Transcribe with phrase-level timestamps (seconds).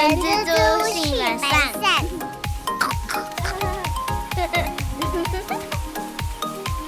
[0.00, 1.50] 人蜘蛛性本善。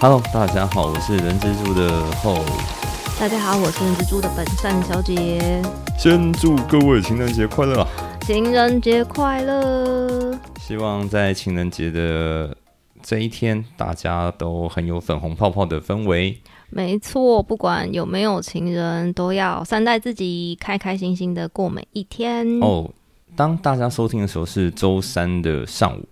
[0.01, 2.39] Hello，大家好，我是人蜘蛛的后。
[3.21, 5.63] 大家好，我是人蜘蛛的本善小姐。
[5.99, 7.89] 先祝各位情人节快乐啊！
[8.23, 10.33] 情人节快乐！
[10.59, 12.57] 希望在情人节的
[13.03, 16.41] 这一天，大家都很有粉红泡泡的氛围。
[16.71, 22.59] 没错，不管有没有情人，都要善待自己，开开心心的过每一天。
[22.63, 22.91] 哦，
[23.35, 26.07] 当大家收听的时候是周三的上午，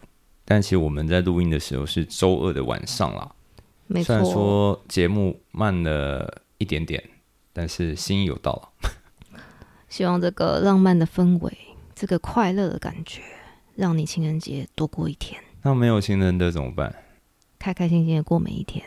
[0.44, 3.30] 但其实我们在录音的时候是周二的晚上啦。
[3.86, 7.02] 没虽然，说节目慢了一点点，
[7.52, 8.90] 但是心意有到了。
[9.88, 11.52] 希望这个浪漫的氛围，
[11.94, 13.20] 这个快乐的感觉，
[13.74, 16.94] 让你情人节多过一天，那没有情人的怎么办？
[17.58, 18.82] 开开心心的过每一天。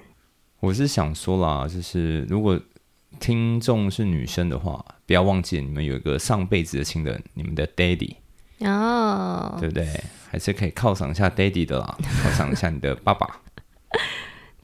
[0.59, 2.59] 我是想说啦，就是如果
[3.19, 8.15] 听众是女生的话，不要忘记你们有一个上辈子的情人，你们的 daddy，
[8.59, 9.87] 哦，对不对？
[10.29, 13.39] 还是可以犒赏一下 daddy 的啦， 犒赏一下你的爸爸。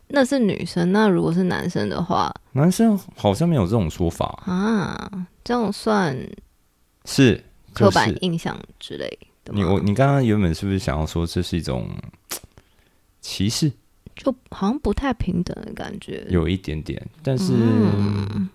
[0.08, 5.10] 那是女生，那如果是男生的话男生好像没有这种说法，啊，
[5.44, 6.18] 这样算
[7.06, 9.08] 是刻板印象之类
[9.46, 9.74] 的你吗？
[9.74, 11.88] 我你刚刚原本是不是想要说这是一种
[13.22, 13.72] 歧视？
[14.16, 16.26] 就好像不太平等的感觉。
[16.30, 18.50] 有一点点，但是嗯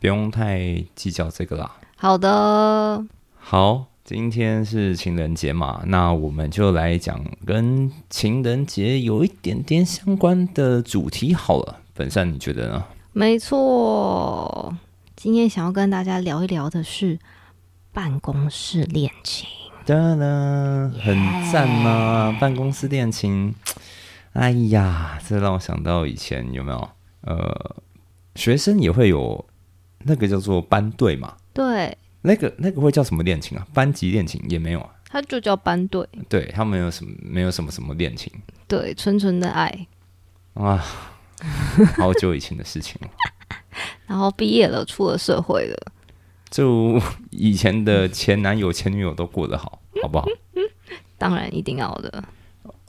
[0.00, 1.76] 不用太计较这个啦。
[1.96, 3.02] 好的，
[3.38, 11.80] 好，今天是情人节嘛，那我们就来讲跟情人节有一点点相关的主题好了。
[11.92, 12.84] 本善，你觉得呢？
[13.12, 14.72] 没错。
[15.16, 17.18] 今天想要跟大家聊一聊的是
[17.92, 19.48] 办公室恋情。
[19.84, 21.16] 哒啦，很
[21.50, 22.38] 赞嘛！
[22.40, 23.52] 办公室恋情，
[24.34, 26.88] 哎呀，这让我想到以前有没有？
[27.22, 27.76] 呃，
[28.36, 29.44] 学生也会有
[30.04, 33.66] 那个叫做班队嘛，对，那个那个会叫什么恋情啊？
[33.72, 34.90] 班级恋情也没有啊。
[35.08, 38.32] 他就叫班队，对他们有什么没有什么什么恋情
[38.66, 39.86] 对，纯纯的爱。
[40.54, 40.84] 啊？
[41.96, 43.08] 好久以前的事情了。
[44.06, 45.92] 然后毕业了，出了社会了，
[46.50, 47.00] 就
[47.30, 50.26] 以前的前男友、前女友都过得好，好不好
[51.16, 52.24] 当然一定要的。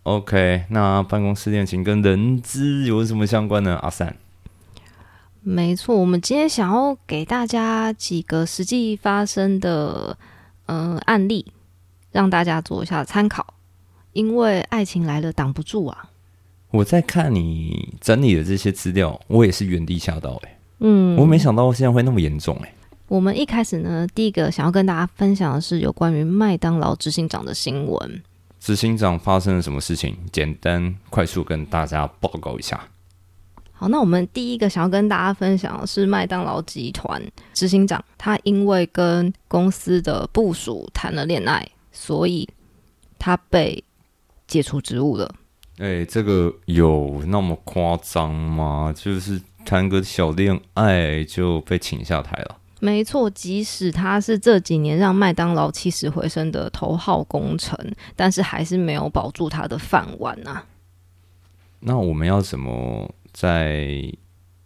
[0.03, 3.77] ？OK，那办公室恋情跟人资有什么相关呢？
[3.81, 4.17] 阿善，
[5.49, 10.17] 没错，我们今天想要给大家几个实际发生的
[10.65, 11.45] 呃案例，
[12.11, 13.53] 让大家做一下参考。
[14.11, 16.09] 因为爱情来了挡不住啊。
[16.69, 22.73] 我在看你整理的这些资料，我也是原地吓到哎、嗯，我没想到现在会那么严重哎、
[23.07, 28.21] 我们一开始呢，第一个想要跟大家分享的是有关于麦当劳执行长的新闻。
[28.59, 30.13] 执行长发生了什么事情？
[30.29, 32.85] 简单快速跟大家报告一下。
[33.79, 37.21] 好，那我们第一个想要跟大家分享的是麦当劳集团
[37.53, 42.49] 执行长，他因为跟公司的部署谈了恋爱，所以
[43.19, 43.83] 他被
[44.47, 45.31] 解除职务了。
[45.77, 48.91] 哎、这个有那么夸张吗？
[48.97, 52.57] 就是谈个小恋爱就被请下台了。
[52.79, 60.65] 没错，即使他是这几年让麦当劳起死回生的头号功臣，但是还是没有保住他的饭碗啊。
[61.79, 64.11] 那我们要怎么在？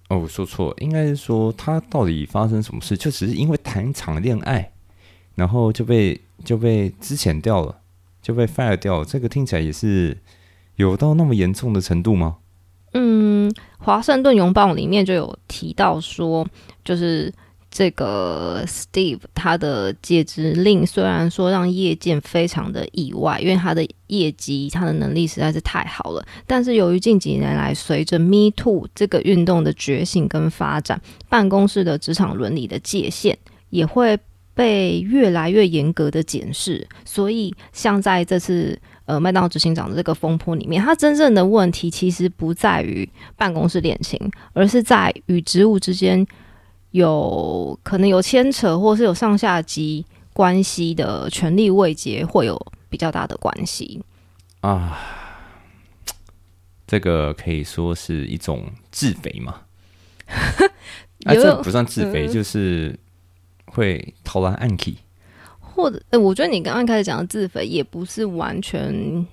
[0.09, 2.97] 哦，我说错，应该是说他到底发生什么事？
[2.97, 4.69] 就只是因为谈一场恋爱，
[5.35, 7.79] 然后就被就被之前掉了，
[8.21, 9.05] 就被 fire 掉了。
[9.05, 10.17] 这个听起来也是
[10.75, 12.39] 有到那么严重的程度吗？
[12.91, 16.45] 嗯，《华盛顿邮报》里面就有提到说，
[16.83, 17.33] 就是
[17.71, 33.37] 这个 Steve 他的解职令虽然说让业界非常的意外，因为他的业绩、他的能力实在是太好了，但是由于近几年来随着 Me Too 这个运动的觉醒跟发展，办公室的职场伦理的界限
[33.69, 34.19] 也会
[34.53, 38.77] 被越来越严格的检视，所以像在这次。
[39.05, 44.17] 呃，麦当劳执行长的这个风波里面，他真正的问题其实不在于办公室恋情，
[44.53, 46.25] 而是在与职务之间
[46.91, 52.59] 有可能有牵扯，或是有上下级关系的权力位阶会有
[52.89, 54.01] 比较大的关系。
[54.61, 54.97] 啊，
[56.85, 59.61] 这个可以说是一种自肥嘛？
[61.25, 62.97] 啊，这不算自肥，嗯就是
[63.65, 64.95] 会投篮暗 key。
[65.59, 69.25] 或者，呃我觉得你刚刚开始讲的自肥也不是完全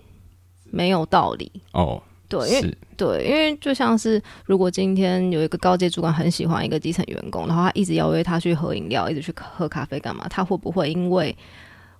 [0.64, 1.50] 没有道理。
[1.72, 10.28] 哦，对，因为对，因为就像是如果今天有一个高阶主管很喜欢一个基层员工，然后他一直邀约他去喝饮料，一直去喝咖啡干嘛？
[10.28, 11.34] 他会不会因为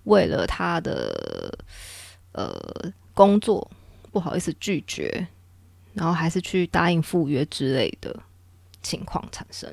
[0.05, 1.59] 为了他的
[2.33, 2.55] 呃
[3.15, 3.71] 工作
[4.13, 5.27] 不好意思拒绝，
[5.95, 8.15] 然后还是去答应赴约之类的
[8.83, 9.73] 情况产生？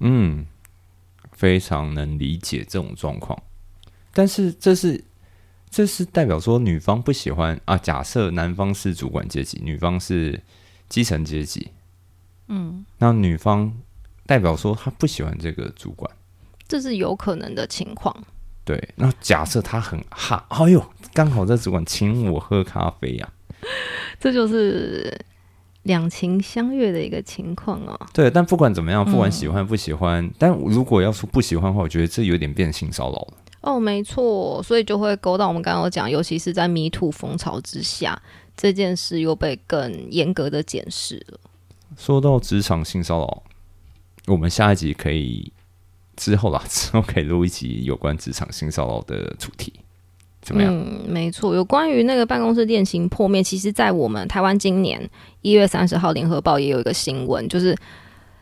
[0.00, 0.44] 嗯，
[1.32, 3.42] 非常能理解这种状况。
[4.12, 5.02] 但是这是
[5.70, 7.76] 这是代表说女方不喜欢啊？
[7.76, 10.40] 假设男方是主管阶级，女方是
[10.88, 11.70] 基层阶级，
[12.48, 13.72] 嗯，那女方
[14.24, 16.10] 代表说她不喜欢这个主管，
[16.66, 18.16] 这是有可能的情况。
[18.64, 23.32] 对，那假设他很哈，哎呦，刚好这主管请我喝咖啡呀，
[24.18, 25.16] 这就是
[25.84, 27.96] 两情相悦的一个情况哦。
[28.12, 33.34] 对，但不管怎么样，不管喜欢不喜欢，但如果要说不喜欢的话，我觉得这有点变性骚扰了。
[33.66, 38.20] 哦，没错，所以就会勾到我们刚刚讲，尤其是在迷途风潮之下，
[38.56, 41.38] 这件事又被更严格的检视了。
[41.96, 43.42] 说到职场性骚扰，
[44.26, 45.52] 我们下一集可以。
[46.16, 49.70] 之后啦， 之后可以录一集有关职场性骚扰的主题，
[50.40, 50.72] 怎么样？
[50.74, 55.10] 嗯，没错，有关于那个办公室恋情破灭，其实，在我们台湾今年
[55.42, 57.76] 一月三十号，联合报也有一个新闻，就是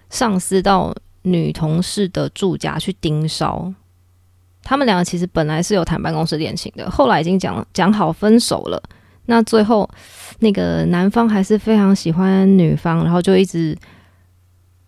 [0.09, 3.75] 上司到女同事的住家去盯梢，
[4.65, 8.83] 他们两个其实本来是有谈办公室恋情的，后来已经讲讲好分手了，
[9.27, 9.89] 那最后
[10.41, 13.77] 那个男方还是非常喜欢女方，然后就一直。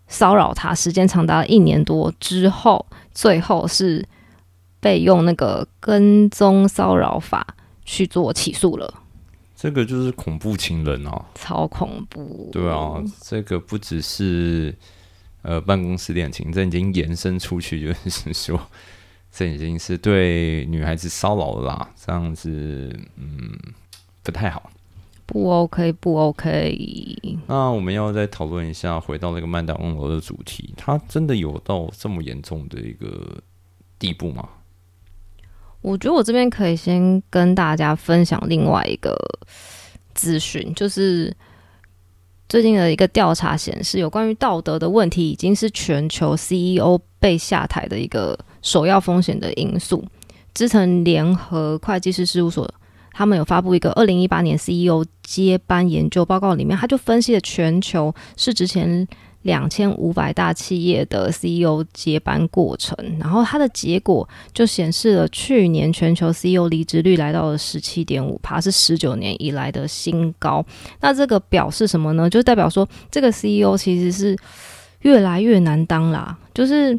[0.09, 4.07] 骚扰她时间长达一年多之后，最后是
[4.79, 7.45] 被用那个跟踪骚扰法
[7.83, 9.01] 去做起诉了。
[9.53, 12.49] 这个就是恐怖情人啊，超恐怖。
[12.53, 14.73] 对啊，这个不只是
[15.41, 18.57] 呃办公室恋情，这已经延伸出去，就是说
[19.37, 21.89] 这已经是对女孩子骚扰了啦。
[21.95, 22.49] 这样子，
[23.17, 23.55] 嗯，
[24.23, 24.71] 不太好。
[25.27, 27.37] 不 OK，不 OK。
[27.45, 33.37] 那我们要再讨论一下，回到那个曼达翁楼的主题，它真的有到这么严重的一个
[33.99, 34.47] 地步吗？
[35.81, 39.15] 我觉得我这边可以先跟大家分享另外一个
[40.15, 41.35] 资讯，就是
[42.49, 50.03] 最近的一个调查显示，有关于道德的问题，已经是全球 CEO 被下台的一个首要风险的因素。
[50.53, 52.69] 资诚联合会计师事务所。
[53.13, 59.07] 他们有发布一个二零一八年 CEO 接班研究报告，里面他就分析了全球市值前
[59.41, 70.63] 两千五百大企业的 CEO 接班过程，然后它的结果就显示了去年全球 CEO 离职率来到了十七点五帕，是十九年以来的新高。
[71.01, 72.29] 那这个表示什么呢？
[72.29, 74.37] 就代表说这个 CEO 其实是
[75.01, 76.95] 越来越难当啦，就是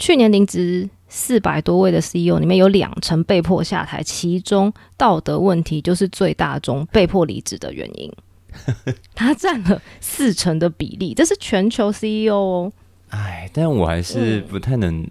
[0.00, 0.90] 去年离职。
[1.12, 8.08] 四百多位的 CEO 里面有两成被迫下台，其中道德问题就是最大宗被迫离职的原因，
[9.12, 12.72] 它占了四成的比例，这是全球 CEO 哦。
[13.08, 15.04] 哎，但我还是不太能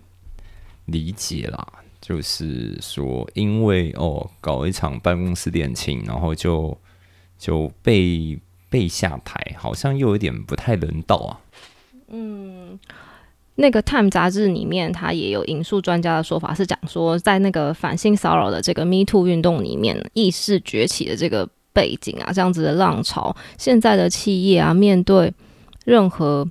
[0.86, 1.68] 理解啦，
[2.00, 6.78] 就是说，因为哦，搞一场办公室恋情，然后就
[7.38, 8.40] 就被
[8.70, 11.42] 被下台，好像又有点不太人道啊。
[12.08, 12.80] 嗯。
[13.62, 25.34] 那个《Time》杂志里面，他也有引述专家的说法，是讲说，在那个反性骚扰的这个 Me Too 运动里面，意识崛起的这个背景啊，这样子的浪潮，现在的企业啊，面对
[25.84, 26.48] 任何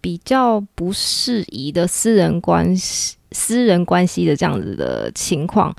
[0.00, 5.72] 比较不适宜的私人关系、私人关系的这样子的情况，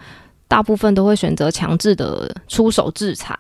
[0.48, 3.38] 大部分都会选择强制的出手制裁，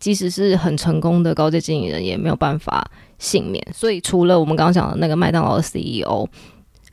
[0.00, 2.90] 即使是很成功的高阶经理人，也没有办法。
[3.20, 6.26] 幸免，所以除了我们刚刚讲的那个麦当劳的 CEO，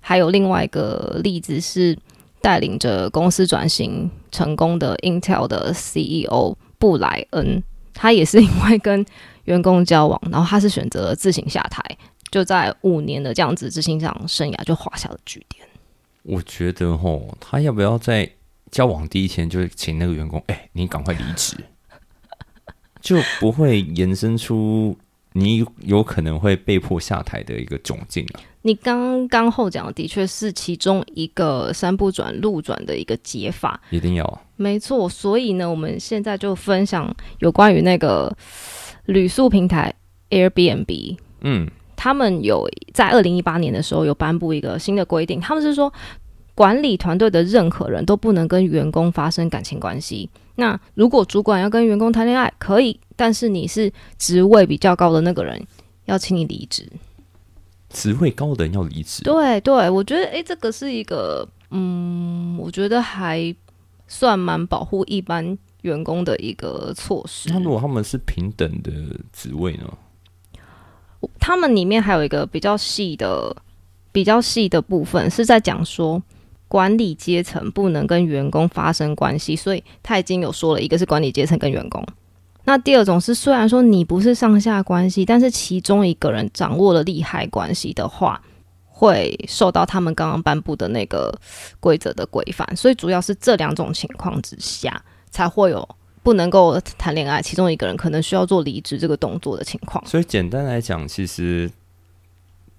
[0.02, 1.98] 还有另外一个例子是
[2.42, 7.64] 带领着公司转型成功的 Intel 的 CEO 布莱恩，
[7.94, 9.04] 他也是因为跟
[9.46, 11.82] 员工交往，然后他是选择自行下台，
[12.30, 15.66] 就在五年的这样子执行长生涯就画下了句点。
[16.24, 18.30] 我觉得吼，他要不要在
[18.70, 21.56] 交往第一天就请那个员工，哎，你赶快离职，
[23.00, 24.98] 就不会延伸出。
[25.38, 28.42] 你有可能会被迫下台的一个窘境啊！
[28.64, 35.08] 你刚刚后讲的的确是其中一个三不转路转的一个解法，一定要没错。
[35.08, 38.36] 所以呢，我们现在就分享有关于那个
[39.06, 39.94] 旅宿平台
[40.32, 45.94] Airbnb，嗯，他们有在二零一八年的时候有颁布一个新的规定，他们是说
[46.56, 50.28] 管理团队的任何人都不能跟员工发生感情关系。
[50.58, 53.00] 那如果主管要跟员工谈恋爱，可以。
[53.16, 55.60] 但是你是职位比较高的那个人，
[56.06, 56.88] 要请你离职。
[57.90, 59.24] 职位高的人要离职？
[59.24, 63.56] 对对，我觉得诶，这个是一个嗯，我觉得还
[64.08, 67.50] 算蛮保护一般员工的一个措施。
[67.50, 68.92] 那如果他们是平等的
[69.34, 69.92] 职位呢？
[71.40, 73.56] 他们里面还有一个比较细的、
[74.12, 76.22] 比较细的部分，是在讲说
[76.68, 82.06] 管理阶层不能跟员工发生关系，所以他已经有说了一个是管理阶层跟员工。
[82.66, 88.42] 那第二种是，虽然说你不是上下关系，但是其中一个人掌握了利害关系的话，
[88.86, 91.34] 会受到他们刚刚颁布的那个
[91.80, 95.88] 规则的规范，所以主要是这两种情况之下才会有
[96.24, 100.06] 不能够谈恋爱，其中一个人可能需要做离职这个动作的情况。
[100.06, 101.72] 所以简单来讲，其实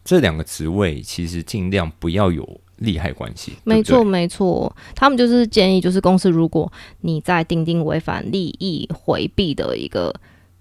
[0.04, 3.52] 这两个职位其实尽量不要有利害关系。
[3.64, 6.70] 没错，对对，没错，他们就是建议，就是公司如果
[7.02, 10.14] 你在钉钉违反利益回避的一个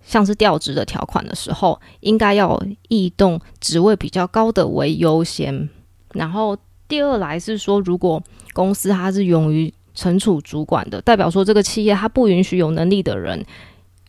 [0.03, 5.69] 像是调职的条款的时候，应该要异动职位比较高的为优先。
[6.13, 6.57] 然后
[6.87, 8.21] 第二来是说，如果
[8.53, 13.45] 公司它是勇于惩处主管的，代表说这个企业它不允许有能力的人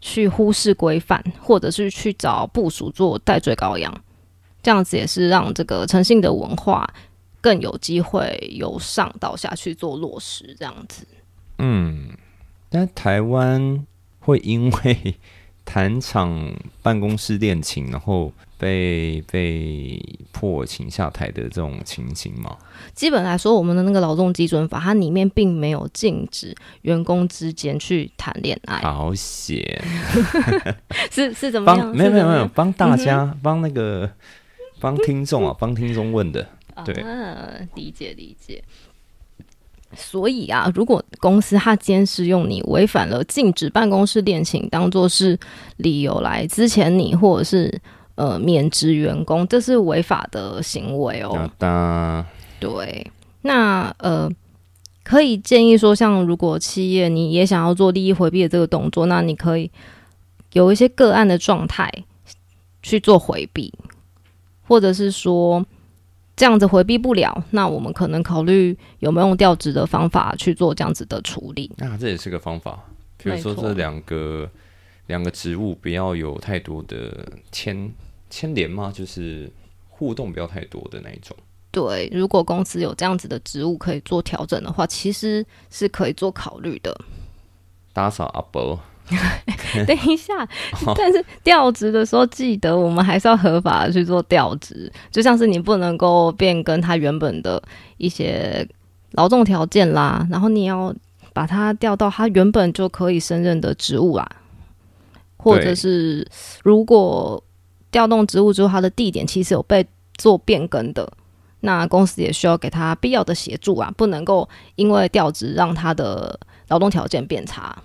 [0.01, 3.93] 去忽视规范，或者是去找部署做代罪羔羊。
[4.63, 6.89] 这样子也是让这个诚信的文化
[7.49, 11.07] 更有机会由上到下去做落实，这样子。
[11.57, 12.11] 嗯，
[12.69, 13.87] 但台湾
[14.21, 15.15] 会因为
[15.65, 19.99] 谈场办公室恋情，然后被被
[20.31, 22.55] 迫请下台的这种情形吗？
[22.93, 29.83] 基本来说，我们的那个劳动基准法，它里面并没有禁止员工之间去谈恋爱，好险！
[31.11, 31.97] 是是怎么帮样？
[31.97, 34.11] 没有没有没有帮大家帮那个
[34.81, 36.47] 帮听众啊帮听众问的，
[36.85, 38.63] 对啊，理解理解。
[39.97, 45.39] 所以啊，如果公司它今天是用你违反了禁止办公室恋情当做是
[45.79, 47.81] 理由来之前你，或者是
[48.15, 51.33] 呃免职员工，这是违法的行为哦。
[51.35, 52.27] 那当
[52.61, 54.31] 对，那呃，
[55.03, 59.71] 可以建议说，像如果企业你也想要做利益回避的这个动作，那你可以
[60.53, 61.91] 有一些个案的状态
[62.83, 63.73] 去做回避，
[64.67, 65.65] 或者是说
[66.39, 71.69] 这样子回避不了，那我们可能考虑有没有用调职的方法去做这样子的处理。
[71.77, 72.79] 那这也是个方法。
[73.17, 74.49] 比如说这两个
[75.09, 77.93] 两个职务不要有太多的牵
[78.31, 78.93] 牵连吗？
[78.95, 79.51] 就是
[79.89, 81.37] 互动不要太多的那一种。
[81.73, 86.97] 对，如果公司有这样子的职务可以做调整的话，其实是可以做考虑的。
[87.93, 88.79] 打扫阿伯，
[89.87, 90.35] 等一下，
[90.97, 97.63] 但是调职的时候，记得我们还是要合法的去做调职，就像是你不能够变更他原本的
[97.97, 98.67] 一些
[99.13, 100.95] 劳动条件啦，然后你要
[101.33, 104.29] 把他调到他原本就可以胜任的职务啊，
[105.37, 106.27] 或者是
[106.63, 107.43] 如果
[107.91, 109.87] 调动职务之后，他的地点其实有被
[110.17, 111.11] 做变更的。
[111.61, 116.39] 那公司也需要给他必要的协助啊，不能够因为调职让他的
[116.69, 117.77] 劳动条件变差。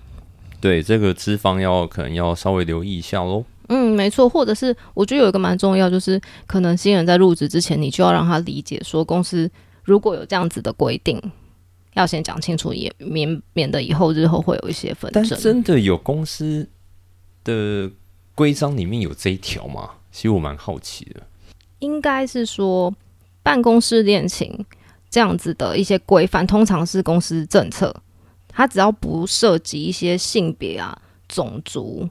[0.64, 3.44] 对这个脂肪要可能要稍微留意一下喽。
[3.68, 6.18] 嗯，没错，或者是我觉得有一个蛮重要，就是
[6.48, 9.52] 可能新人在入职之前，你就要让他理解说，公司
[9.84, 11.22] 如果有这样子的规定，
[11.96, 15.38] 要先讲清楚，也免免得以后日后会有一些纷但争。
[15.38, 16.66] 真的有公司
[17.44, 17.92] 的
[18.34, 19.90] 规章里面有这一条吗？
[20.14, 21.22] 其实我蛮好奇的。
[21.80, 22.94] 应该是说
[23.44, 24.66] 办公室恋情
[25.10, 27.94] 这样子的一些规范，通常是公司政策，
[28.54, 32.08] 它只要不涉及一些性别啊、种族、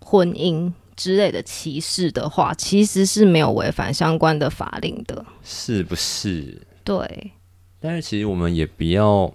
[0.00, 5.24] 婚姻之类的歧视的话，其实是没有违反相关的法令的。
[5.42, 6.60] 是不是？
[6.84, 7.32] 对，
[7.80, 9.32] 但是其实我们也不要，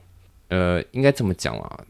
[0.48, 1.86] 呃，应该这么讲啊。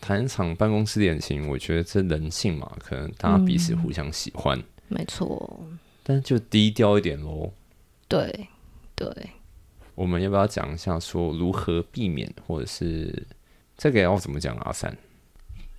[0.00, 5.60] 谈一场办公室恋情，我觉得这人性嘛，可能大家彼此互相喜欢，没错，
[6.02, 7.52] 但就低调一点喽。
[8.08, 8.48] 对
[8.94, 9.06] 对。
[9.94, 13.26] 我们要不要讲一下说如何避免，或者是
[13.80, 14.64] 这个要怎么讲啊？
[14.66, 14.94] 阿三，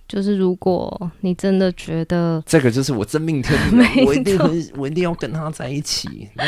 [0.08, 6.28] 就是如果你真的觉得这个就是我真命天女 我一定很，我一定要跟他在一起。
[6.34, 6.44] 那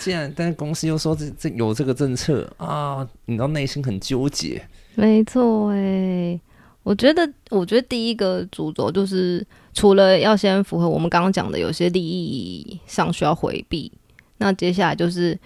[0.00, 4.60] 既然但是公司又说这这有这个政策啊，你知道内心很纠结。
[4.96, 6.40] 没错哎，
[6.82, 13.92] 我觉得，我觉得第一个主轴就是，除了要先符合我们刚刚讲的有些利益上需要回避，
[14.38, 15.38] 那接下来就是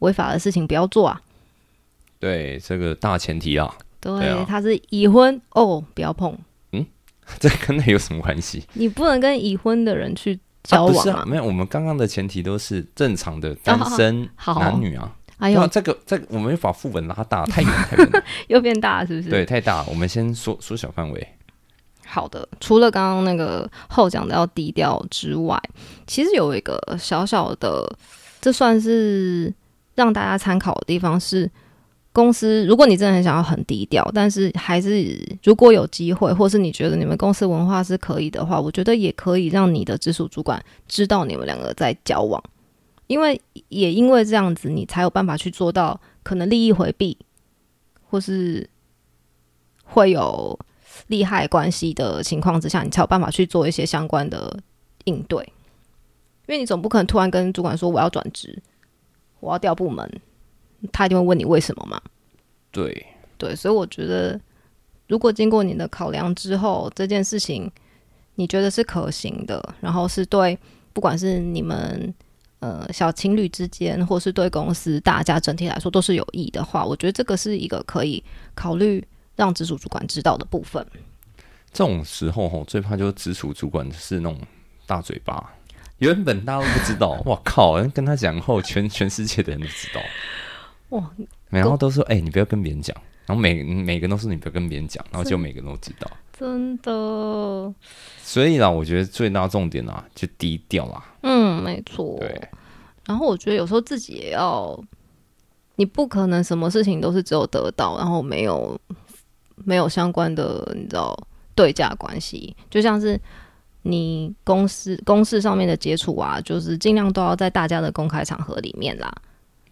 [0.00, 1.22] 违法的事情不要做啊。
[2.18, 6.36] 对，这个大前提啊，对，对啊他是已婚哦，不要碰，
[6.72, 6.84] 嗯
[7.40, 8.62] 这跟那有什么关系？
[8.74, 15.16] 你不能跟已婚的人去交啊、不往是啊，没有，我们刚刚的前提都是正常的单身好男女啊。
[15.38, 19.30] 哎呦，对啊这个这个我们要把副本拉大，太远太远了， 又变大了是不是？
[19.30, 19.82] 对，太大。
[19.88, 21.28] 我们先缩缩小范围。
[22.06, 25.60] 好的，除了刚刚那个后讲的要低调之外，
[26.06, 27.90] 其实有一个小小的，
[28.40, 29.52] 这算是
[29.94, 31.50] 让大家参考的地方是，
[32.12, 42.42] 公司如果你真的很想要很低调，但是还是如果有机会，或是你觉得你们公司文化是可以的话，我觉得也可以让你的直属主管知道你们两个在交往，
[43.06, 47.16] 因为也因为这样子，你才有办法去做到可能利益回避，
[48.08, 48.68] 或是
[49.84, 50.58] 会有。
[51.08, 54.56] 利害关系的情况之下，你才有办法去做一些相关的
[55.04, 55.42] 应对。
[56.46, 58.56] 因为你总不可能突然跟主管说我要转职，
[59.40, 60.08] 我要调部门，
[60.90, 62.00] 他一定会问你为什么嘛？
[62.70, 64.40] 对，对，所以我觉得，
[65.08, 67.70] 如果经过你的考量之后，这件事情
[68.34, 70.58] 你觉得是可行的，然后是对，
[70.92, 72.12] 不管是你们
[72.60, 78.24] 呃小情侣之间，或是对公司大家整体来说都是有益的话，我觉得这个是一个可以
[78.54, 80.84] 考虑让直属主管知道的部分。
[81.72, 84.38] 这种时候吼，最怕就是直属主管是那种
[84.86, 85.52] 大嘴巴，
[85.98, 87.82] 原本大家都不知道，我靠！
[87.94, 90.00] 跟他讲后，全全世界的人都知道，
[90.92, 91.10] 哇！
[91.50, 92.96] 然后都说，哎、你不要跟别人讲，
[93.26, 96.10] 然后每每个人都说你不要跟别人讲，然后就每个人都知道。
[96.32, 97.72] 真的，
[98.22, 101.04] 所以啦，我觉得最大重点啊，就低调啦。
[101.22, 102.16] 嗯，没错。
[102.18, 102.48] 对，
[103.06, 104.78] 然后我觉得有时候自己也要，
[105.76, 108.78] 你不可能什么事情都是只有得到，然后没有
[109.56, 111.16] 没有相关的，你知道
[111.54, 113.20] 对价关系，就像是
[113.82, 119.14] 你公司公事上面的接触啊，就是尽量都要在大家的公开场合里面啦。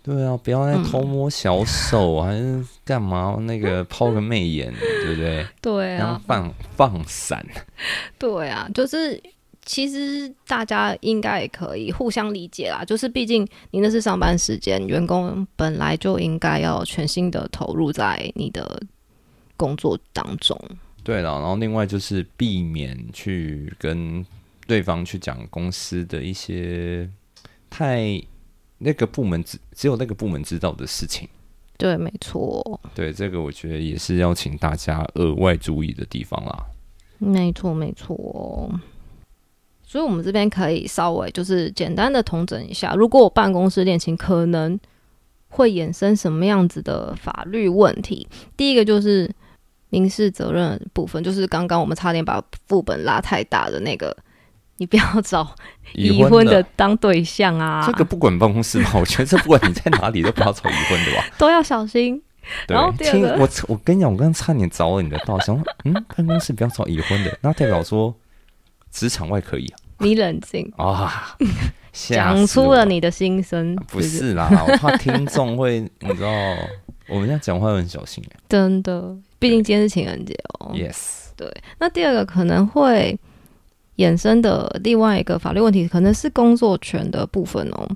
[0.03, 3.37] 对啊，不要再偷摸小手， 还是干嘛？
[3.41, 4.73] 那个 抛个媚眼，
[5.05, 5.47] 对不对？
[5.61, 7.45] 对然后放放闪，
[8.19, 9.23] 对啊，就是
[9.65, 12.83] 其实大家应该也可以互相理解啦。
[12.85, 18.83] 就是毕竟你那是上班时间，员工本来就应该要全心的投入在你的
[19.57, 20.59] 工作当中。
[21.05, 24.25] 对了，然后另外就是避免去跟
[24.67, 27.09] 对方去讲公司的一些
[27.69, 28.21] 太
[28.81, 31.29] 那个部门只只有那个部门知道的事情。
[31.77, 36.67] 对，没错，对，这个我觉得也是要请大家额外注意的地方啦。
[37.19, 38.71] 没错，没错。
[39.83, 44.79] 所以，我们这边可以稍微就是简单的统整一下，如果我办公室恋情，可能
[45.49, 48.29] 会衍生什么样子的法律问题？
[48.57, 49.29] 第一个就是
[49.89, 54.17] 民事责任部分，就是刚刚我们差点把副本拉太大的那个，
[54.81, 55.55] 你不要 找
[55.93, 62.21] 已婚的当对象啊，这个不管办公室吧， 我觉得这不管你在哪里都不要找已婚的吧， 都要小心。
[62.67, 68.15] 然后听我我跟你讲，我刚刚差点找了你的道，想说嗯，办公室不要找已婚的，那代表说
[68.91, 69.77] 职场外可以啊。
[69.99, 71.37] 你冷静，啊，
[71.93, 76.31] 讲出了你的心声，不是是啦，我怕听众会，你知道，
[77.07, 78.37] 我们现在讲话会很小心哎。
[78.49, 80.73] 真的，毕竟今天是情人节哦。
[80.75, 83.17] Yes，对，那第二个可能会
[84.01, 87.87] 衍生的另外一个法律问题，可能是工作权的部分哦。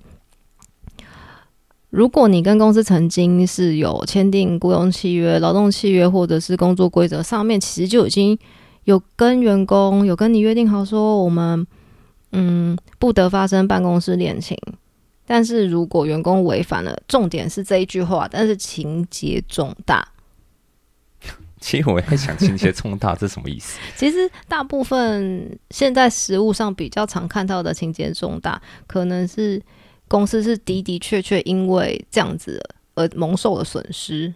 [1.88, 8.37] 如果你跟公司曾经是有签订雇佣契约、劳动契约，或者是工作规则上面，其实就已经
[8.83, 11.67] 有跟员工有跟你约定好说，我们
[12.33, 14.59] 嗯不得发生办公室恋情。
[15.27, 20.07] 但是如果员工违反了，重点是这一句话，但是情节重大。
[21.64, 23.79] 其实我在想情节重大这什么意思？
[23.96, 29.62] 其实大部分现在实物上比较常看到的情节重大，可能是
[30.07, 32.62] 公司是的的确确因为这样子
[32.94, 34.35] 而蒙受了损失。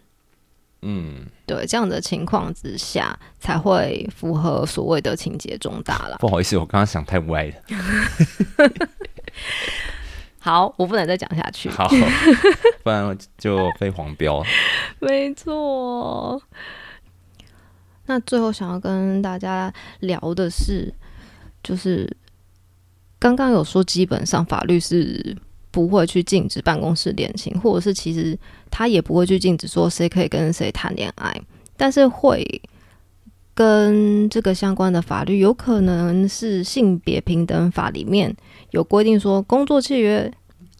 [0.81, 6.17] 嗯，对这样的情况之下，才会符合所谓的情节重大了。
[6.19, 7.53] 不好意思，我刚刚想太歪了。
[10.41, 11.69] 好，我不能再讲下去。
[11.69, 11.87] 好，
[12.81, 14.43] 不然就被黄标。
[14.99, 16.41] 没错。
[18.09, 20.91] 那最后想要跟大家聊的是，
[21.63, 22.11] 就是
[23.19, 25.37] 刚刚有说，基本上法律是
[25.69, 28.35] 不会去禁止办公室恋情，或者是其实
[28.71, 31.39] 他也不会去禁止说谁可以跟谁谈恋爱，
[31.77, 32.43] 但是会
[33.53, 38.35] 跟这个相关的法律，有可能是性别平等法里面
[38.71, 40.33] 有规定说，工作契约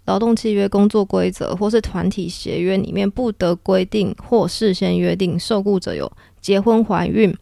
[0.05, 7.35] 劳动契约、工作规则或是团体协约里面不得规定或事先约定受雇者有结婚、怀孕、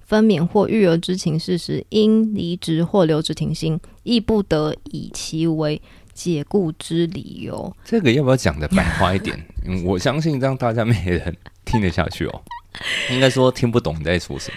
[0.00, 5.80] 分娩或育儿之情事实，应离职或留职停薪，亦不得以其为
[6.12, 7.74] 解雇之理由。
[7.84, 9.38] 这个要不要讲的白话一点？
[9.66, 12.42] 嗯，我相信这样大家没人听得下去哦。
[13.10, 14.56] 应该说听不懂你在说什么。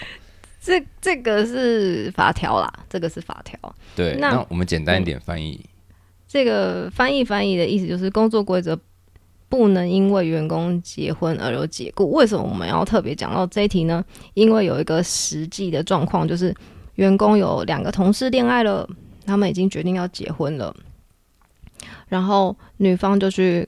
[0.62, 3.75] 这这个是法条啦，这个是法条。
[3.95, 5.63] 对，那那我们简单一点翻译。
[6.27, 8.77] 这个翻译翻译的意思就是工作规则
[9.47, 12.12] 不能因为员工结婚而有解雇。
[12.12, 14.03] 为什么我们要特别讲到这一题呢？
[14.34, 16.53] 因为有一个实际的状况，就是
[16.95, 18.88] 员工有两个同事恋爱了，
[19.25, 20.75] 他们已经决定要结婚了，
[22.08, 23.67] 然后女方就去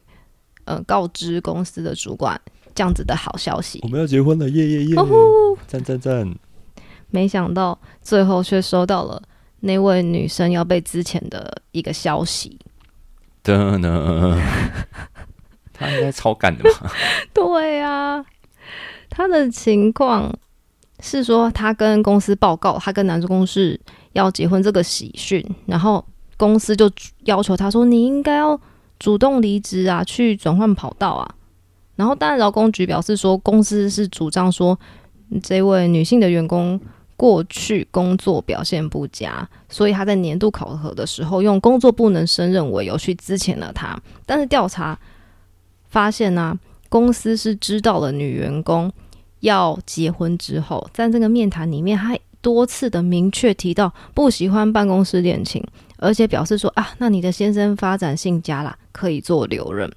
[0.65, 2.39] 呃告知公司的主管
[2.73, 4.95] 这样子的好消息我，们要结婚了，耶耶耶！
[5.67, 6.35] 赞赞赞！
[7.09, 9.21] 没想到最后却收到了
[9.61, 12.59] 那位女生要被之前的一个消息。
[15.77, 16.91] 他应该超干的吧？
[17.33, 18.23] 对呀、
[19.09, 20.33] 他的情况
[20.99, 23.79] 是说，他跟公司报告他跟男主公是
[24.13, 26.03] 要结婚这个喜讯，然后
[26.37, 26.89] 公司就
[27.25, 28.59] 要求他说，你应该要
[28.99, 31.35] 主动离职啊，去转换跑道啊。
[31.95, 34.77] 然后，当然劳工局表示说，公司是主张说，
[35.41, 36.79] 这位女性的员工
[37.15, 43.99] 过去工作表现不佳，所以他在年度考核的时候用工作不能胜任为由去资遣了他。
[44.27, 44.97] 但是调查
[45.89, 46.57] 发现呢，
[46.89, 48.91] 公司是知道了女员工
[49.41, 55.63] 要结婚之后，在这个面谈里面，还多次的明确提到不喜欢办公室恋情，
[55.97, 59.91] 而且表示说啊，那你的先生发展性佳啦，可以做留任，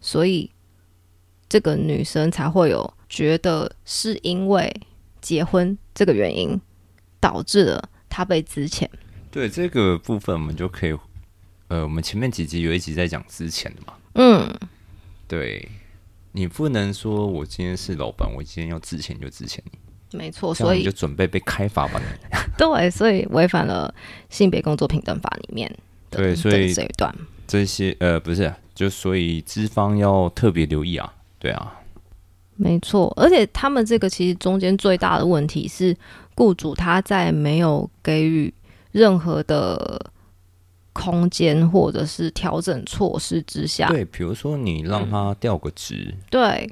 [0.00, 0.50] 所以
[1.48, 4.74] 这个女生才会有觉得是因为
[5.20, 6.60] 结婚这个原因
[7.18, 8.86] 导致了她被资遣。
[9.30, 10.94] 对这个部分，我们就可以，
[11.68, 14.54] 呃，我们前面几集有一集在讲之前的嘛，嗯，
[15.28, 15.68] 对
[16.32, 19.78] 你不能说我今天是老板，我今天要之前就之前你。
[20.18, 22.38] 没错，所以就准备被开罚吧你。
[22.56, 23.94] 对，所以违反了
[24.30, 25.70] 性别工作平等法里面
[26.10, 27.14] 的对所以的这一段。
[27.46, 31.74] 这些呃不是，就所以资方要特别留意啊，对啊，
[32.56, 35.94] 没错，而且他们这个其实中间最大的问题是，
[36.34, 38.52] 雇主他在没有给予
[38.92, 40.10] 任何的
[40.98, 46.68] 空间或者是调整措施之下，对，比如说你让他调个职，对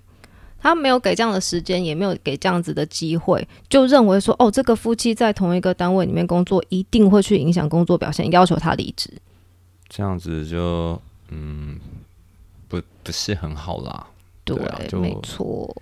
[0.61, 9.09] 他没有给这样的时间，也没有给这样子的机会，就认为说，哦，这个夫妻在同一个单位里面工作，一定会去影响工作表现，要求他离职。
[9.89, 11.79] 这样子就嗯
[12.67, 14.09] 不不是很好啦。
[14.43, 15.73] 对，对啊就没错。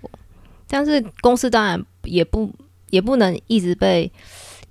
[0.67, 2.51] 但是公司当然也不
[2.91, 4.11] 也不能一直被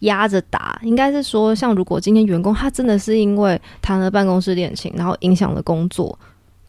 [0.04, 6.18] 压着打，应该是说，像如果今天员工他真的是因为谈了办公室恋情，然后影响了工作，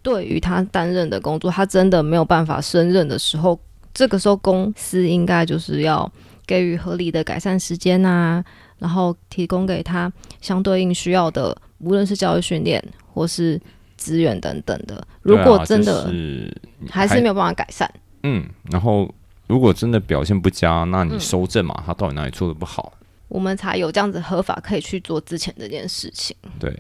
[0.02, 3.60] 对于他担任的工作，他真的没有办法胜任的时候，
[3.93, 6.12] 这个时候公司应该就是要
[6.45, 8.43] 给予合理的改善时间啊，
[8.80, 13.60] 然后提供给他相对应需要的，无论是教育训练或是
[13.98, 15.06] 资源等等的。
[15.21, 17.89] 如果真的、是还是没有办法改善。
[18.24, 19.10] 嗯，然后
[19.48, 22.93] 如果真的表现不佳，那你收正嘛，他到底哪里做的不好？
[23.36, 26.34] 我们才有这样子合法可以去做之前这件事情。
[26.58, 26.74] 对，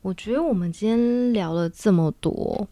[0.00, 2.66] 我觉得我们今天聊了这么多，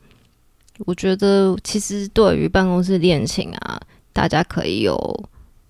[0.87, 3.79] 我觉得其实对于办公室恋情啊，
[4.15, 4.97] 大家可以有，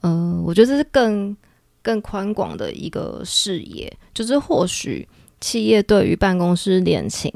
[0.03, 1.37] 呃，我觉得这是更
[1.83, 5.09] 更宽广的一个视野，就是或许
[5.40, 7.33] 企业对于办公室恋情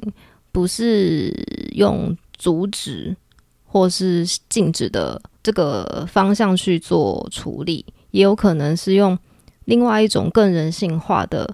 [0.53, 1.35] 不是
[1.73, 3.17] 用阻止
[3.65, 9.19] 或是禁止的这个方向去做处理，也有可能是用
[9.71, 11.49] 另外一种更人性化的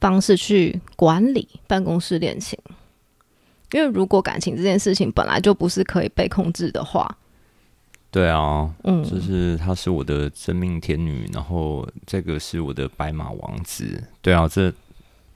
[0.00, 2.58] 方式去管理办公室恋情。
[3.72, 7.18] 因为如果感情这件事情本来就不是可以被控制的话，
[8.10, 14.72] 对啊，嗯，就是她是我的真命天女，然后这个是我的白马王子，对啊，这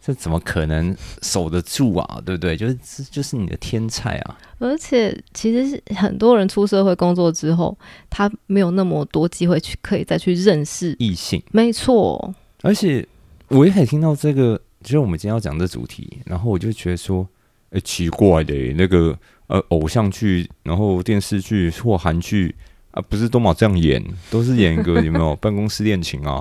[0.01, 2.23] 这怎么可能守得住啊？
[2.25, 2.57] 对不对？
[2.57, 4.39] 就是这就是你的天才啊！
[4.59, 7.77] 而且其实是很多人出社会工作之后，
[8.09, 10.97] 他没有那么多机会去可以再去认识。
[10.99, 13.07] 异性，没错，而且
[13.49, 17.29] 我一开始听到这个，就是我们今天要讲这主题，然后我就觉得说，
[17.71, 19.17] 哎、奇怪的耶，那个
[19.49, 22.55] 呃偶像剧，然后电视剧或韩剧
[22.93, 26.41] 啊，不是都嘛这样演，都是演一个有没有办公室恋情啊？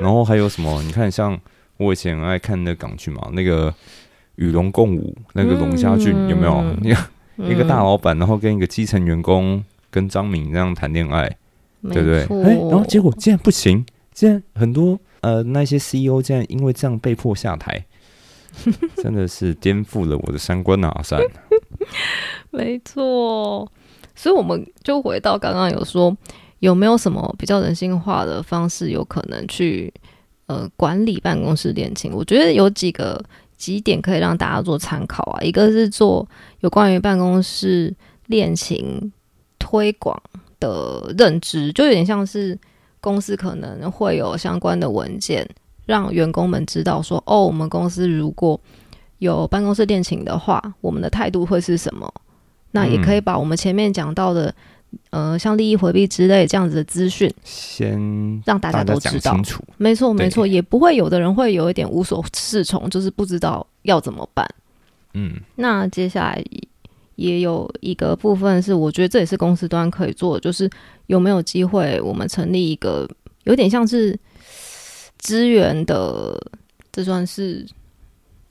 [0.00, 0.82] 然后还有什么？
[0.82, 1.38] 你看，像
[1.82, 3.72] 我以前很爱看那港剧嘛，那个
[4.36, 6.64] 与龙共舞，那个龙虾俊、嗯有没有？
[6.82, 6.98] 一个
[7.52, 11.28] 一个大嗯老板，然后跟一个基层员工跟张敏这样谈恋爱，
[11.82, 12.26] 对不对？
[12.26, 17.84] 错哎、然后结果竟然不行，竟然很多呃那些 CEO 竟然因为这样被迫下台，
[19.02, 20.88] 真的是颠覆了我的三观啊！
[20.96, 21.18] 阿三，
[22.50, 23.66] 没错，
[24.14, 26.14] 所以我们就回到刚刚有说，
[26.60, 29.92] 有没有什么比较人性化的方式，有可能去
[30.46, 32.12] 呃管理办公室恋情？
[32.14, 33.22] 我觉得有几个
[33.56, 35.40] 几点可以让大家做参考啊。
[35.42, 36.28] 一个是做
[36.60, 37.94] 有关于办公室
[38.26, 39.12] 恋情
[39.58, 40.20] 推广
[40.60, 42.58] 的认知，就有点像是
[43.00, 45.48] 公司可能会有相关的文件，
[45.86, 48.60] 让员工们知道说，哦，我们公司如果
[49.18, 52.12] 有办公室恋情的话，我们的态度会是什么？
[52.72, 54.52] 那也可以把我们前面讲到的，
[55.10, 59.42] 呃，像利益回避之类这样子的资讯，先让大家都知道清。
[59.42, 59.62] 楚。
[59.76, 64.46] 没错，没错，也不会有的人会有一点无所适从，就是不知道要怎么办。
[65.14, 66.42] 嗯，那接下来
[67.16, 70.68] 也有一个部分是，我觉得这也是公司端可以做的，就是
[71.06, 73.08] 有没有机会我们成立一个
[73.44, 74.18] 有点像是
[75.18, 76.40] 资源的，
[76.90, 77.66] 这算是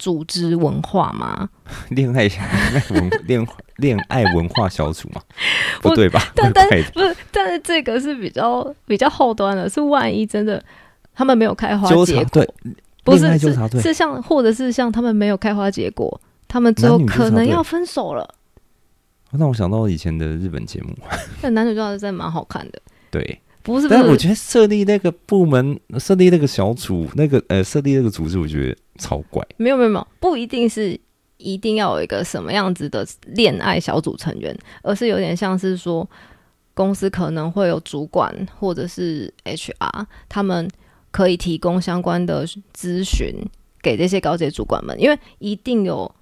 [0.02, 1.48] 组织文化吗？
[1.90, 5.22] 恋 爱恋爱文恋恋爱文化小组嘛，
[5.84, 6.20] 我不对吧？
[6.36, 10.62] 但怪怪的不是，但是这个是比较比较后端的，是万一真的
[11.14, 12.46] 他们没有开花结果，
[13.04, 18.28] 不是是是像或者是像他们没有开花结果他们之后可能要分手了。
[19.38, 20.90] 让我想到以前的日本节目，
[21.44, 23.40] 那男女主角真的蛮好看的，对。
[23.64, 29.46] 不是不是，但我觉得设立那个部门、设立那个小组、那个呃设立那个组织，我觉得超怪。
[29.58, 31.00] 没有没有没有，不一定是
[31.38, 36.08] 一定要有一个什么样子的恋爱小组成员，而是有点像是说，
[36.74, 40.70] 公司可能会有主管或者是 HR，他们
[41.12, 42.46] 可以提供相关的
[42.76, 43.36] 咨询
[43.82, 46.14] 给这些高级主管们，因为一定有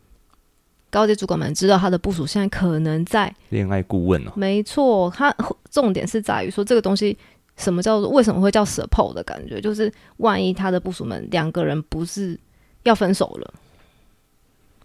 [0.90, 5.34] 高级主管们知道他的部署现在可能在恋爱顾问哦，没错，他
[5.70, 7.18] 重点是在于说这个东西
[7.58, 12.40] 什么叫做为什么会叫 support 的感觉，就是万一他的部署们两个人不是
[12.84, 13.54] 要分手了，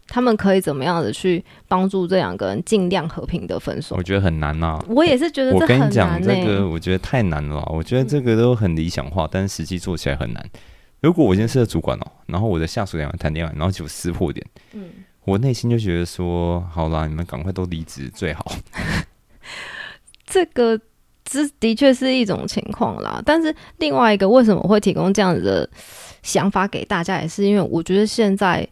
[0.08, 4.02] 他们可以怎么样的去帮助这两个人尽量和平的分手我？
[4.02, 7.64] 觉得很难呐、我也是觉得我这很跟你讲，难、这个我觉得太难了。
[7.72, 10.44] 我觉得这个都很理想化，但是实际做起来很难。
[11.00, 14.88] 如果我今天是个主管哦、然后我的下属两个人谈恋爱，然后就撕破点，嗯，
[15.24, 18.52] 我内心就觉得说，好啦，你们赶快都离职最好。
[20.26, 20.78] 这个
[21.24, 23.22] 这的确是一种情况啦。
[23.24, 25.68] 但是另外一个，为什么会提供这样子的
[26.22, 28.66] 想法给大家，也是因为我觉得现在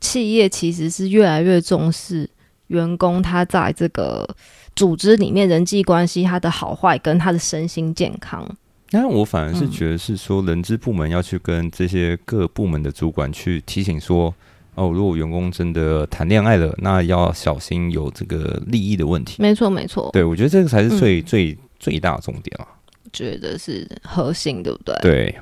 [0.00, 2.28] 企业其实是越来越重视
[2.68, 4.28] 员工他在这个
[4.74, 8.48] 组织里面人际关系他的好坏跟他的身心健康。
[8.90, 14.32] 但我反而是嗯觉得是说，人资部门要去跟这些各部门的主管去提醒说，
[14.76, 19.42] 哦，如果员工真的谈恋爱了，那要小心有这个利益的问题。
[19.42, 22.68] 没错，没错，对，我觉得这个才是最、嗯最最大的重点啊。
[23.12, 24.94] 觉得是核心，对不对？
[25.00, 25.34] 对，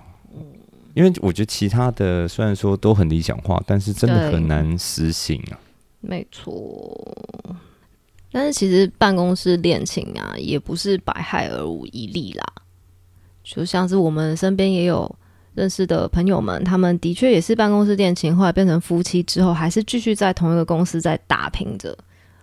[0.95, 5.59] 因为我觉得其他的虽然说都很理想化，但是真的很难实行啊。
[6.01, 7.17] 没错。
[8.31, 12.45] 但是其实办公室恋情啊，也不是百害而无一利啦。
[13.43, 15.13] 就像是我们身边也有
[15.55, 21.97] 认识的朋友们，他们的确也是办公室恋情，后来变成夫妻之后，还是继续在同一个公司在打拼着，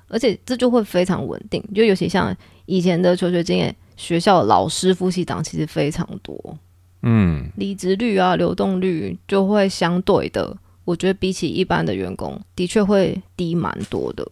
[0.08, 1.64] 而且这就会非常稳定。
[1.76, 6.58] 就尤其像以前的求学经验，学校的老师夫妻档其实非常多，
[7.04, 14.26] 嗯，离职率啊、流动率就会相对的，我觉得比起一般的员工，的确会低蛮多的。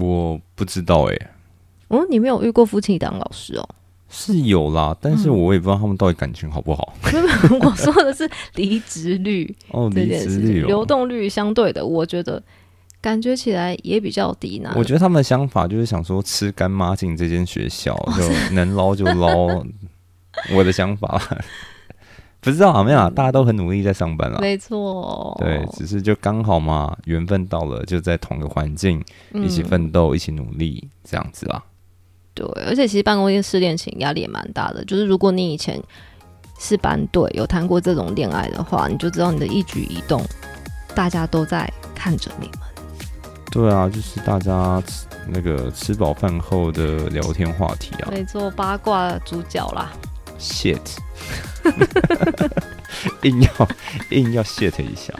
[0.00, 1.30] 我不知道哎、
[1.88, 3.68] 哦，你没有遇过夫妻档老师哦？
[4.08, 6.94] 是有啦，但是嗯我也不知道他们到底感情好不好。
[7.60, 12.42] 我说的是离职率 哦，离职率哦流动率相对的，我觉得
[13.00, 14.72] 感觉起来也比较低呢。
[14.76, 19.64] 我觉得他们的想法就是想说吃干妈进这间学校，就 能捞就捞。
[20.54, 21.20] 我的想法
[22.42, 24.38] 不知道好，没有啊，大家都很努力在上班了。
[24.40, 29.02] 没错，对，只是就刚好嘛，缘分到了，就在同个环境
[29.34, 31.60] 一起嗯奋斗，一起努力，这样子啦。
[32.36, 34.84] 对，而且其实办公室恋情压力也蛮大的。
[34.84, 35.82] 就是如果你以前
[36.58, 40.22] 是班队，有谈过这种恋爱的话，你就知道你的一举一动，
[40.94, 42.58] 大家都在看着你们。
[43.50, 48.08] 对啊，就是大家吃那个吃饱饭后的聊天话题啊。
[48.10, 49.90] 没错，八卦主角啦。
[50.38, 50.98] shit，
[53.22, 53.68] 硬要
[54.10, 55.14] 硬要 shit 一下。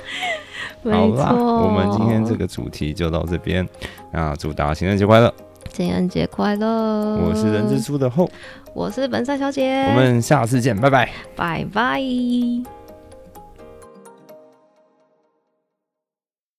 [0.85, 3.67] 好没啦，错，我们今天这个主题就到这边。
[4.13, 5.33] 那祝大家情人节快乐！
[5.77, 7.19] 情人节快乐！
[7.19, 8.31] 我是人之初的后，
[8.73, 11.11] 我是本山小姐，我们下次见，拜拜。
[11.37, 12.01] 拜拜。